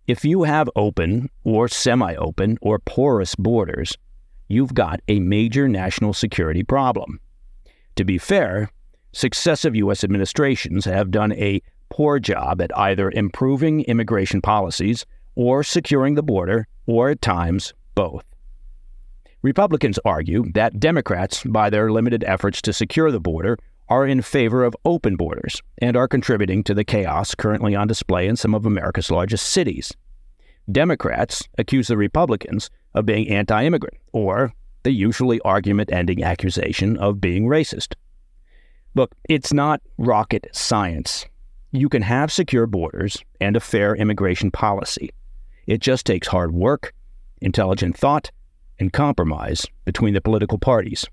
If 0.07 0.23
you 0.23 0.43
have 0.43 0.69
open 0.77 1.31
or 1.45 1.67
semi 1.67 2.15
open 2.17 2.59
or 2.61 2.79
porous 2.79 3.35
borders, 3.35 3.97
you've 4.49 4.75
got 4.75 5.01
a 5.09 5.19
major 5.19 5.67
national 5.67 6.13
security 6.13 6.63
problem. 6.63 7.21
To 7.97 8.05
be 8.05 8.19
fair, 8.19 8.71
successive 9.13 9.75
U.S. 9.77 10.05
administrations 10.05 10.85
have 10.85 11.11
done 11.11 11.33
a 11.33 11.63
poor 11.89 12.19
job 12.19 12.61
at 12.61 12.77
either 12.77 13.11
improving 13.13 13.81
immigration 13.85 14.43
policies 14.43 15.07
or 15.37 15.65
securing 15.65 16.17
the 16.17 16.23
border, 16.23 16.69
or 16.87 17.09
at 17.09 17.23
times, 17.23 17.73
both. 17.95 18.25
Republicans 19.41 19.99
argue 20.05 20.45
that 20.53 20.79
Democrats, 20.79 21.43
by 21.45 21.71
their 21.71 21.91
limited 21.91 22.23
efforts 22.25 22.61
to 22.61 22.75
secure 22.75 23.11
the 23.11 23.21
border, 23.21 23.59
are 23.89 24.07
in 24.07 24.23
favor 24.23 24.65
of 24.65 24.77
open 24.85 25.17
borders 25.17 25.63
and 25.79 25.97
are 25.97 26.09
contributing 26.09 26.65
to 26.65 26.75
the 26.75 26.85
chaos 26.85 27.35
currently 27.35 27.75
on 27.75 27.87
display 27.87 28.27
in 28.27 28.37
some 28.37 28.55
of 28.55 28.65
America's 28.65 29.11
largest 29.11 29.51
cities. 29.51 29.93
Democrats 30.71 31.47
accuse 31.59 31.89
the 31.89 31.97
Republicans 31.97 32.71
of 32.95 33.05
being 33.05 33.29
anti 33.29 33.65
immigrant, 33.65 33.99
or 34.13 34.53
the 34.83 34.93
usually 34.93 35.41
argument 35.41 35.93
ending 35.93 36.23
accusation 36.23 36.97
of 36.97 37.21
being 37.21 37.47
racist. 37.47 37.95
Look, 38.95 39.15
it's 39.29 39.53
not 39.53 39.83
rocket 39.99 40.47
science. 40.53 41.27
You 41.73 41.89
can 41.89 42.03
have 42.03 42.33
secure 42.33 42.67
borders 42.67 43.19
and 43.41 43.57
a 43.57 43.61
fair 43.61 43.95
immigration 43.97 44.51
policy. 44.51 45.11
It 45.67 45.81
just 45.81 46.07
takes 46.07 46.29
hard 46.29 46.53
work, 46.53 46.95
intelligent 47.41 47.97
thought, 47.97 48.31
and 48.79 48.93
compromise 48.93 49.67
between 49.85 50.15
the 50.15 50.21
political 50.21 50.59
parties. 50.59 51.05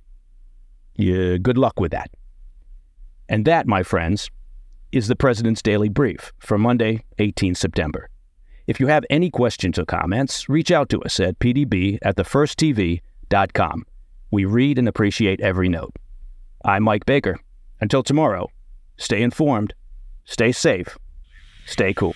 Yeah, 0.95 1.37
good 1.37 1.57
luck 1.57 1.79
with 1.79 1.91
that. 1.91 2.11
And 3.31 3.45
that, 3.45 3.65
my 3.65 3.81
friends, 3.81 4.29
is 4.91 5.07
the 5.07 5.15
President's 5.15 5.61
Daily 5.61 5.87
Brief 5.87 6.33
for 6.37 6.57
Monday, 6.57 7.05
18 7.17 7.55
September. 7.55 8.09
If 8.67 8.81
you 8.81 8.87
have 8.87 9.05
any 9.09 9.29
questions 9.29 9.79
or 9.79 9.85
comments, 9.85 10.49
reach 10.49 10.69
out 10.69 10.89
to 10.89 11.01
us 11.03 11.17
at 11.21 11.39
pdb 11.39 11.97
at 12.01 12.17
thefirsttv.com. 12.17 13.85
We 14.31 14.43
read 14.43 14.77
and 14.77 14.87
appreciate 14.89 15.39
every 15.39 15.69
note. 15.69 15.95
I'm 16.65 16.83
Mike 16.83 17.05
Baker. 17.05 17.39
Until 17.79 18.03
tomorrow, 18.03 18.51
stay 18.97 19.21
informed, 19.21 19.75
stay 20.25 20.51
safe, 20.51 20.97
stay 21.65 21.93
cool. 21.93 22.15